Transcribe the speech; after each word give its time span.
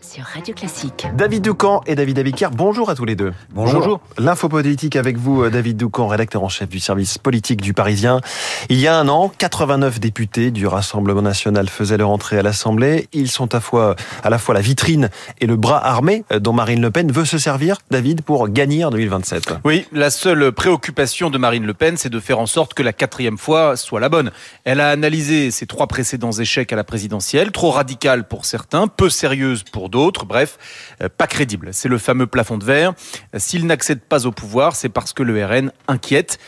sur 0.00 0.24
Radio 0.24 0.54
Classique. 0.54 1.06
David 1.14 1.42
Doucan 1.42 1.82
et 1.86 1.94
David 1.94 2.18
Abiker, 2.18 2.48
bonjour 2.52 2.90
à 2.90 2.94
tous 2.94 3.04
les 3.04 3.16
deux. 3.16 3.32
Bonjour. 3.50 4.00
L'info 4.18 4.48
politique 4.48 4.96
avec 4.96 5.16
vous, 5.16 5.42
euh, 5.42 5.50
David 5.50 5.76
Doucan, 5.76 6.06
rédacteur 6.06 6.42
en 6.44 6.48
chef 6.48 6.68
du 6.68 6.80
service 6.80 7.18
politique 7.18 7.60
du 7.60 7.72
Parisien. 7.72 8.20
Il 8.68 8.78
y 8.78 8.86
a 8.86 8.96
un 8.96 9.08
an, 9.08 9.32
89 9.36 9.98
députés 9.98 10.50
du 10.50 10.66
Rassemblement 10.66 11.22
national 11.22 11.68
faisaient 11.68 11.96
leur 11.96 12.10
entrée 12.10 12.38
à 12.38 12.42
l'Assemblée. 12.42 13.08
Ils 13.12 13.30
sont 13.30 13.54
à, 13.54 13.60
fois, 13.60 13.96
à 14.22 14.30
la 14.30 14.38
fois 14.38 14.54
la 14.54 14.60
vitrine 14.60 15.10
et 15.40 15.46
le 15.46 15.56
bras 15.56 15.84
armé 15.84 16.24
euh, 16.32 16.38
dont 16.38 16.52
Marine 16.52 16.80
Le 16.80 16.90
Pen 16.90 17.10
veut 17.10 17.24
se 17.24 17.38
servir, 17.38 17.78
David, 17.90 18.22
pour 18.22 18.48
gagner 18.48 18.84
en 18.84 18.90
2027. 18.90 19.54
Oui, 19.64 19.86
la 19.92 20.10
seule 20.10 20.52
préoccupation 20.52 21.30
de 21.30 21.38
Marine 21.38 21.66
Le 21.66 21.74
Pen, 21.74 21.96
c'est 21.96 22.10
de 22.10 22.20
faire 22.20 22.38
en 22.38 22.46
sorte 22.46 22.74
que 22.74 22.82
la 22.82 22.92
quatrième 22.92 23.38
fois 23.38 23.76
soit 23.76 24.00
la 24.00 24.08
bonne. 24.08 24.30
Elle 24.64 24.80
a 24.80 24.90
analysé 24.90 25.50
ses 25.50 25.66
trois 25.66 25.86
précédents 25.86 26.32
échecs 26.32 26.72
à 26.72 26.76
la 26.76 26.84
présidentielle, 26.84 27.50
trop 27.50 27.70
radicales 27.70 28.28
pour 28.28 28.44
certains, 28.44 28.88
peu 28.88 29.08
sérieuses 29.08 29.64
pour 29.64 29.85
d'autres, 29.88 30.24
bref, 30.24 30.58
euh, 31.02 31.08
pas 31.08 31.26
crédible. 31.26 31.70
C'est 31.72 31.88
le 31.88 31.98
fameux 31.98 32.26
plafond 32.26 32.58
de 32.58 32.64
verre. 32.64 32.94
S'il 33.36 33.66
n'accède 33.66 34.00
pas 34.00 34.26
au 34.26 34.32
pouvoir, 34.32 34.76
c'est 34.76 34.88
parce 34.88 35.12
que 35.12 35.22
le 35.22 35.44
RN 35.44 35.72
inquiète 35.88 36.38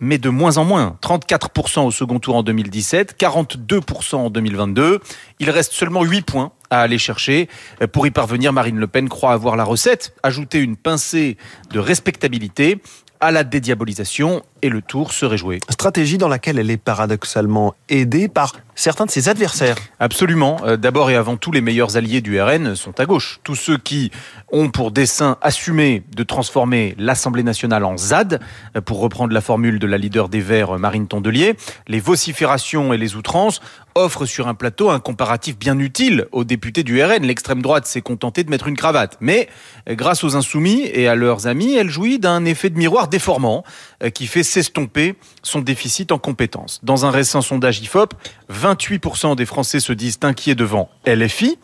mais 0.00 0.18
de 0.18 0.28
moins 0.28 0.58
en 0.58 0.64
moins. 0.64 0.98
34% 1.02 1.86
au 1.86 1.90
second 1.90 2.18
tour 2.18 2.36
en 2.36 2.42
2017, 2.42 3.16
42% 3.18 4.16
en 4.16 4.30
2022. 4.30 5.00
Il 5.40 5.50
reste 5.50 5.72
seulement 5.72 6.04
8 6.04 6.22
points 6.22 6.52
à 6.70 6.80
aller 6.80 6.98
chercher. 6.98 7.48
Pour 7.92 8.06
y 8.06 8.10
parvenir, 8.10 8.52
Marine 8.52 8.78
Le 8.78 8.86
Pen 8.86 9.08
croit 9.08 9.32
avoir 9.32 9.56
la 9.56 9.64
recette, 9.64 10.14
ajouter 10.22 10.58
une 10.58 10.76
pincée 10.76 11.36
de 11.70 11.78
respectabilité 11.78 12.82
à 13.20 13.30
la 13.30 13.44
dédiabolisation 13.44 14.42
et 14.60 14.68
le 14.68 14.82
tour 14.82 15.12
serait 15.12 15.38
joué. 15.38 15.60
Stratégie 15.70 16.18
dans 16.18 16.28
laquelle 16.28 16.58
elle 16.58 16.70
est 16.70 16.76
paradoxalement 16.76 17.74
aidée 17.88 18.28
par 18.28 18.52
certains 18.76 19.06
de 19.06 19.10
ses 19.10 19.28
adversaires. 19.28 19.76
Absolument. 19.98 20.58
Euh, 20.64 20.76
d'abord 20.76 21.10
et 21.10 21.16
avant 21.16 21.36
tout, 21.36 21.50
les 21.50 21.60
meilleurs 21.60 21.96
alliés 21.96 22.20
du 22.20 22.40
RN 22.40 22.76
sont 22.76 23.00
à 23.00 23.06
gauche. 23.06 23.40
Tous 23.42 23.56
ceux 23.56 23.78
qui 23.78 24.12
ont 24.52 24.68
pour 24.68 24.92
dessein 24.92 25.38
assumé 25.42 26.04
de 26.14 26.22
transformer 26.22 26.94
l'Assemblée 26.98 27.42
nationale 27.42 27.84
en 27.84 27.96
ZAD, 27.96 28.40
euh, 28.76 28.80
pour 28.80 29.00
reprendre 29.00 29.32
la 29.32 29.40
formule 29.40 29.80
de 29.80 29.86
la 29.86 29.98
leader 29.98 30.28
des 30.28 30.40
Verts, 30.40 30.78
Marine 30.78 31.08
Tondelier, 31.08 31.56
les 31.88 31.98
vociférations 31.98 32.92
et 32.92 32.98
les 32.98 33.16
outrances 33.16 33.60
offrent 33.94 34.26
sur 34.26 34.46
un 34.46 34.54
plateau 34.54 34.90
un 34.90 35.00
comparatif 35.00 35.58
bien 35.58 35.78
utile 35.78 36.26
aux 36.30 36.44
députés 36.44 36.82
du 36.82 37.02
RN. 37.02 37.24
L'extrême 37.24 37.62
droite 37.62 37.86
s'est 37.86 38.02
contentée 38.02 38.44
de 38.44 38.50
mettre 38.50 38.68
une 38.68 38.76
cravate. 38.76 39.16
Mais 39.20 39.48
euh, 39.88 39.94
grâce 39.94 40.22
aux 40.22 40.36
insoumis 40.36 40.82
et 40.92 41.08
à 41.08 41.14
leurs 41.14 41.46
amis, 41.46 41.74
elle 41.74 41.88
jouit 41.88 42.18
d'un 42.18 42.44
effet 42.44 42.68
de 42.68 42.78
miroir 42.78 43.08
déformant 43.08 43.64
qui 44.12 44.26
fait 44.26 44.42
s'estomper 44.42 45.14
son 45.42 45.60
déficit 45.60 46.12
en 46.12 46.18
compétences. 46.18 46.80
Dans 46.82 47.06
un 47.06 47.10
récent 47.10 47.40
sondage 47.40 47.80
IFOP, 47.80 48.12
28% 48.74 49.36
des 49.36 49.46
Français 49.46 49.80
se 49.80 49.92
disent 49.92 50.18
inquiets 50.22 50.54
devant 50.54 50.88
LFI. 51.06 51.58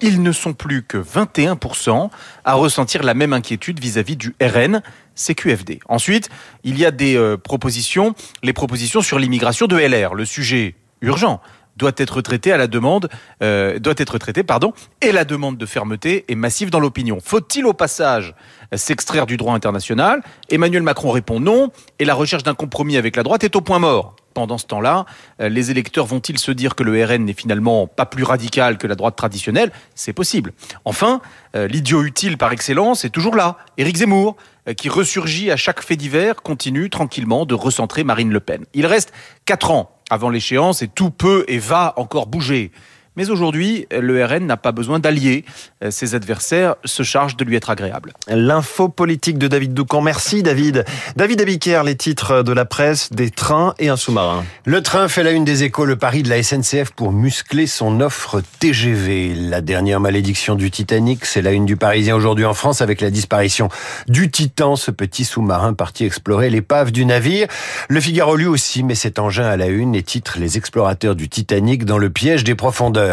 Ils 0.00 0.22
ne 0.22 0.32
sont 0.32 0.52
plus 0.52 0.82
que 0.82 0.98
21% 0.98 2.10
à 2.44 2.54
ressentir 2.54 3.02
la 3.02 3.14
même 3.14 3.32
inquiétude 3.32 3.80
vis-à-vis 3.80 4.16
du 4.16 4.34
RN, 4.40 4.82
CQFD. 5.14 5.80
Ensuite, 5.88 6.28
il 6.64 6.78
y 6.78 6.84
a 6.84 6.90
des 6.90 7.16
euh, 7.16 7.36
propositions, 7.36 8.14
les 8.42 8.52
propositions 8.52 9.00
sur 9.00 9.18
l'immigration 9.18 9.66
de 9.66 9.76
LR, 9.76 10.14
le 10.14 10.24
sujet 10.24 10.74
urgent 11.00 11.40
doit 11.76 11.92
être 11.98 12.22
traité 12.22 12.52
à 12.52 12.56
la 12.56 12.66
demande, 12.66 13.10
euh, 13.42 13.78
doit 13.78 13.94
être 13.98 14.16
traité, 14.16 14.42
pardon, 14.42 14.72
et 15.02 15.12
la 15.12 15.24
demande 15.24 15.58
de 15.58 15.66
fermeté 15.66 16.24
est 16.28 16.34
massive 16.34 16.70
dans 16.70 16.80
l'opinion. 16.80 17.18
Faut-il 17.22 17.66
au 17.66 17.74
passage 17.74 18.34
s'extraire 18.74 19.26
du 19.26 19.36
droit 19.36 19.54
international? 19.54 20.22
Emmanuel 20.50 20.82
Macron 20.82 21.10
répond 21.10 21.38
non, 21.38 21.70
et 21.98 22.06
la 22.06 22.14
recherche 22.14 22.42
d'un 22.42 22.54
compromis 22.54 22.96
avec 22.96 23.16
la 23.16 23.22
droite 23.22 23.44
est 23.44 23.56
au 23.56 23.60
point 23.60 23.78
mort. 23.78 24.16
Pendant 24.36 24.58
ce 24.58 24.66
temps-là, 24.66 25.06
euh, 25.40 25.48
les 25.48 25.70
électeurs 25.70 26.04
vont-ils 26.04 26.36
se 26.36 26.50
dire 26.50 26.74
que 26.74 26.82
le 26.82 27.02
RN 27.02 27.24
n'est 27.24 27.32
finalement 27.32 27.86
pas 27.86 28.04
plus 28.04 28.22
radical 28.22 28.76
que 28.76 28.86
la 28.86 28.94
droite 28.94 29.16
traditionnelle? 29.16 29.72
C'est 29.94 30.12
possible. 30.12 30.52
Enfin, 30.84 31.22
euh, 31.54 31.66
l'idiot 31.68 32.04
utile 32.04 32.36
par 32.36 32.52
excellence 32.52 33.06
est 33.06 33.08
toujours 33.08 33.34
là, 33.34 33.56
Éric 33.78 33.96
Zemmour, 33.96 34.36
qui 34.76 34.90
ressurgit 34.90 35.50
à 35.50 35.56
chaque 35.56 35.80
fait 35.80 35.96
divers, 35.96 36.42
continue 36.42 36.90
tranquillement 36.90 37.46
de 37.46 37.54
recentrer 37.54 38.04
Marine 38.04 38.30
Le 38.30 38.40
Pen. 38.40 38.66
Il 38.74 38.84
reste 38.84 39.10
quatre 39.46 39.70
ans 39.70 39.96
avant 40.10 40.28
l'échéance 40.28 40.82
et 40.82 40.88
tout 40.88 41.08
peut 41.08 41.46
et 41.48 41.58
va 41.58 41.94
encore 41.96 42.26
bouger. 42.26 42.72
Mais 43.16 43.30
aujourd'hui, 43.30 43.86
le 43.90 44.24
RN 44.24 44.46
n'a 44.46 44.56
pas 44.56 44.72
besoin 44.72 44.98
d'alliés. 44.98 45.44
Ses 45.90 46.14
adversaires 46.14 46.76
se 46.84 47.02
chargent 47.02 47.36
de 47.36 47.44
lui 47.44 47.56
être 47.56 47.70
agréables. 47.70 48.12
L'info 48.28 48.88
politique 48.88 49.38
de 49.38 49.48
David 49.48 49.74
Doucan. 49.74 50.00
Merci 50.00 50.42
David. 50.42 50.84
David 51.16 51.40
Abiker, 51.40 51.82
les 51.84 51.96
titres 51.96 52.42
de 52.42 52.52
la 52.52 52.64
presse, 52.64 53.12
des 53.12 53.30
trains 53.30 53.74
et 53.78 53.88
un 53.88 53.96
sous-marin. 53.96 54.44
Le 54.64 54.82
train 54.82 55.08
fait 55.08 55.22
la 55.22 55.30
une 55.30 55.44
des 55.44 55.64
échos, 55.64 55.84
le 55.84 55.96
pari 55.96 56.22
de 56.22 56.28
la 56.28 56.42
SNCF 56.42 56.90
pour 56.90 57.12
muscler 57.12 57.66
son 57.66 58.00
offre 58.00 58.42
TGV. 58.60 59.34
La 59.34 59.60
dernière 59.60 60.00
malédiction 60.00 60.54
du 60.54 60.70
Titanic, 60.70 61.24
c'est 61.24 61.42
la 61.42 61.52
une 61.52 61.66
du 61.66 61.76
Parisien 61.76 62.16
aujourd'hui 62.16 62.44
en 62.44 62.54
France 62.54 62.82
avec 62.82 63.00
la 63.00 63.10
disparition 63.10 63.68
du 64.08 64.30
Titan, 64.30 64.76
ce 64.76 64.90
petit 64.90 65.24
sous-marin 65.24 65.72
parti 65.72 66.04
explorer 66.04 66.50
l'épave 66.50 66.92
du 66.92 67.06
navire. 67.06 67.48
Le 67.88 68.00
Figaro 68.00 68.36
lui 68.36 68.46
aussi 68.46 68.82
met 68.82 68.94
cet 68.94 69.18
engin 69.18 69.46
à 69.46 69.56
la 69.56 69.66
une 69.66 69.94
et 69.94 70.02
titre 70.02 70.38
Les 70.38 70.56
explorateurs 70.58 71.16
du 71.16 71.28
Titanic 71.28 71.84
dans 71.84 71.98
le 71.98 72.10
piège 72.10 72.44
des 72.44 72.54
profondeurs. 72.54 73.05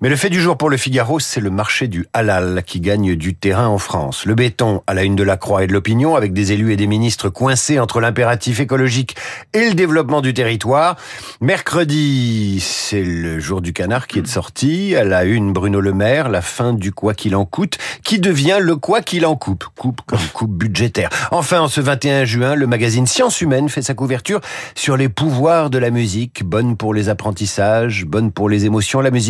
Mais 0.00 0.08
le 0.08 0.16
fait 0.16 0.30
du 0.30 0.40
jour 0.40 0.56
pour 0.56 0.70
le 0.70 0.76
Figaro, 0.76 1.20
c'est 1.20 1.40
le 1.40 1.50
marché 1.50 1.88
du 1.88 2.06
halal 2.12 2.62
qui 2.66 2.80
gagne 2.80 3.14
du 3.14 3.34
terrain 3.34 3.68
en 3.68 3.78
France. 3.78 4.24
Le 4.26 4.34
béton 4.34 4.82
à 4.86 4.94
la 4.94 5.04
une 5.04 5.16
de 5.16 5.22
la 5.22 5.36
Croix 5.36 5.64
et 5.64 5.66
de 5.66 5.72
l'opinion, 5.72 6.16
avec 6.16 6.32
des 6.32 6.52
élus 6.52 6.72
et 6.72 6.76
des 6.76 6.86
ministres 6.86 7.28
coincés 7.28 7.78
entre 7.78 8.00
l'impératif 8.00 8.60
écologique 8.60 9.16
et 9.52 9.68
le 9.68 9.74
développement 9.74 10.20
du 10.20 10.34
territoire. 10.34 10.96
Mercredi, 11.40 12.58
c'est 12.60 13.02
le 13.02 13.38
jour 13.40 13.60
du 13.60 13.72
canard 13.72 14.06
qui 14.06 14.18
est 14.18 14.22
de 14.22 14.26
sortie. 14.26 14.94
À 14.96 15.04
la 15.04 15.24
une, 15.24 15.52
Bruno 15.52 15.80
Le 15.80 15.92
Maire, 15.92 16.28
la 16.28 16.42
fin 16.42 16.72
du 16.72 16.92
quoi 16.92 17.14
qu'il 17.14 17.36
en 17.36 17.44
coûte, 17.44 17.78
qui 18.02 18.18
devient 18.18 18.58
le 18.60 18.76
quoi 18.76 19.02
qu'il 19.02 19.26
en 19.26 19.36
coupe. 19.36 19.64
Coupe 19.76 20.00
comme 20.06 20.18
coupe 20.32 20.52
budgétaire. 20.52 21.10
Enfin, 21.30 21.60
en 21.60 21.68
ce 21.68 21.80
21 21.80 22.24
juin, 22.24 22.54
le 22.54 22.66
magazine 22.66 23.06
Sciences 23.06 23.40
Humaines 23.40 23.68
fait 23.68 23.82
sa 23.82 23.94
couverture 23.94 24.40
sur 24.74 24.96
les 24.96 25.08
pouvoirs 25.08 25.70
de 25.70 25.78
la 25.78 25.90
musique. 25.90 26.44
Bonne 26.44 26.76
pour 26.76 26.94
les 26.94 27.08
apprentissages, 27.08 28.04
bonne 28.04 28.32
pour 28.32 28.48
les 28.48 28.64
émotions, 28.64 29.00
la 29.00 29.10
musique 29.10 29.25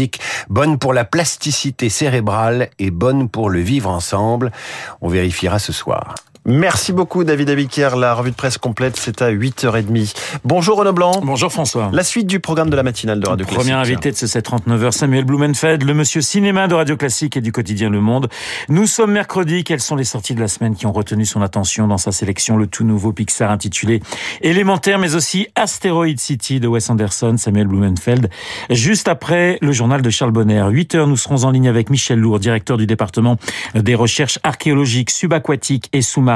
bonne 0.48 0.78
pour 0.78 0.92
la 0.92 1.04
plasticité 1.04 1.88
cérébrale 1.88 2.70
et 2.78 2.90
bonne 2.90 3.28
pour 3.28 3.50
le 3.50 3.60
vivre 3.60 3.90
ensemble. 3.90 4.52
On 5.00 5.08
vérifiera 5.08 5.58
ce 5.58 5.72
soir. 5.72 6.14
Merci 6.48 6.92
beaucoup 6.92 7.24
David 7.24 7.50
Abiker. 7.50 7.96
La 7.98 8.14
revue 8.14 8.30
de 8.30 8.36
presse 8.36 8.56
complète, 8.56 8.96
c'est 8.96 9.20
à 9.20 9.32
8h30. 9.32 10.14
Bonjour 10.44 10.78
Renaud 10.78 10.92
Blanc. 10.92 11.20
Bonjour 11.24 11.50
François. 11.50 11.90
La 11.92 12.04
suite 12.04 12.28
du 12.28 12.38
programme 12.38 12.70
de 12.70 12.76
la 12.76 12.84
matinale 12.84 13.18
de 13.18 13.26
Radio 13.26 13.44
Classique. 13.44 13.58
Premier 13.58 13.72
invité 13.72 14.12
de 14.12 14.16
ce 14.16 14.28
739 14.28 14.80
h 14.80 14.92
Samuel 14.92 15.24
Blumenfeld, 15.24 15.82
le 15.82 15.92
monsieur 15.92 16.20
cinéma 16.20 16.68
de 16.68 16.74
Radio 16.74 16.96
Classique 16.96 17.36
et 17.36 17.40
du 17.40 17.50
quotidien 17.50 17.90
Le 17.90 18.00
Monde. 18.00 18.28
Nous 18.68 18.86
sommes 18.86 19.10
mercredi. 19.10 19.64
Quelles 19.64 19.80
sont 19.80 19.96
les 19.96 20.04
sorties 20.04 20.36
de 20.36 20.40
la 20.40 20.46
semaine 20.46 20.76
qui 20.76 20.86
ont 20.86 20.92
retenu 20.92 21.26
son 21.26 21.42
attention 21.42 21.88
dans 21.88 21.98
sa 21.98 22.12
sélection 22.12 22.56
Le 22.56 22.68
tout 22.68 22.84
nouveau 22.84 23.12
Pixar 23.12 23.50
intitulé 23.50 24.00
Élémentaire, 24.40 25.00
mais 25.00 25.16
aussi 25.16 25.48
Asteroid 25.56 26.16
City 26.16 26.60
de 26.60 26.68
Wes 26.68 26.88
Anderson, 26.88 27.34
Samuel 27.38 27.66
Blumenfeld. 27.66 28.30
Juste 28.70 29.08
après 29.08 29.58
le 29.62 29.72
journal 29.72 30.00
de 30.00 30.10
Charles 30.10 30.30
Bonner. 30.30 30.64
8 30.70 30.94
h 30.94 31.08
nous 31.08 31.16
serons 31.16 31.42
en 31.42 31.50
ligne 31.50 31.66
avec 31.66 31.90
Michel 31.90 32.20
Lourd, 32.20 32.38
directeur 32.38 32.76
du 32.76 32.86
département 32.86 33.36
des 33.74 33.96
recherches 33.96 34.38
archéologiques 34.44 35.10
subaquatiques 35.10 35.88
et 35.92 36.02
sous-marines 36.02 36.35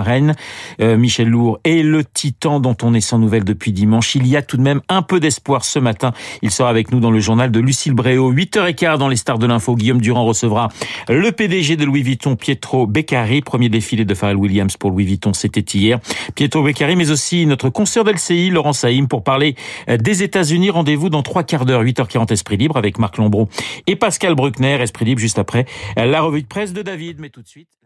Euh, 0.81 0.97
Michel 0.97 1.29
Lourd 1.29 1.61
et 1.65 1.83
le 1.83 2.05
Titan 2.05 2.61
dont 2.61 2.77
on 2.83 2.95
est 2.95 3.01
sans 3.01 3.19
nouvelles 3.19 3.45
depuis 3.45 3.73
dimanche. 3.73 4.15
Il 4.15 4.27
y 4.27 4.37
a 4.37 4.43
tout 4.43 4.57
de 4.57 4.63
même 4.63 4.81
un 4.89 5.03
peu 5.03 5.21
d'espoir 5.21 5.65
ce 5.65 5.79
matin. 5.79 6.13
Il 6.43 6.51
sera 6.51 6.69
avec 6.69 6.93
nous 6.93 7.01
dans 7.01 7.11
le 7.11 7.21
journal 7.21 7.51
de 7.51 7.61
Lucille 7.61 7.93
Bréau. 7.93 8.33
8h15 8.33 8.99
dans 8.99 9.09
les 9.09 9.17
stars 9.17 9.39
de 9.39 9.47
l'info. 9.47 9.75
Guillaume 9.75 10.01
Durand 10.01 10.25
recevra 10.25 10.69
le 11.09 11.31
PDG 11.33 11.77
de 11.77 11.85
Louis 11.85 12.03
Vuitton, 12.03 12.37
Pietro 12.37 12.87
Beccari. 12.87 13.43
Premier 13.43 13.69
défilé 13.69 14.05
de 14.05 14.15
Pharrell 14.15 14.37
Williams 14.37 14.77
pour 14.77 14.91
Louis 14.91 15.05
Vuitton, 15.05 15.33
c'était 15.33 15.61
hier. 15.61 15.99
Pietro 16.35 16.63
Beccari, 16.63 16.97
mais 16.97 17.11
aussi 17.11 17.47
notre 17.47 17.69
consoeur 17.69 18.05
d'LCI, 18.05 18.51
Laurent 18.51 18.73
Saïm, 18.73 19.09
pour 19.09 19.23
parler 19.23 19.55
des 19.89 20.23
États-Unis. 20.23 20.71
Rendez-vous 20.71 21.11
dans 21.11 21.23
trois 21.23 21.43
quarts 21.43 21.67
d'heure, 21.67 21.83
8h40 21.83 22.33
Esprit 22.33 22.57
Libre 22.57 22.77
avec 22.77 22.99
Marc 22.99 23.17
Lombron 23.17 23.49
et 23.87 23.97
Pascal 23.97 24.35
Bruckner. 24.35 24.81
Esprit 24.81 25.05
Libre 25.05 25.21
juste 25.21 25.39
après 25.39 25.67
la 25.97 26.21
revue 26.21 26.43
de 26.43 26.47
presse 26.47 26.73
de 26.73 26.83
David. 26.83 27.19
Mais 27.21 27.31
tout 27.31 27.43
de 27.43 27.49
suite. 27.49 27.80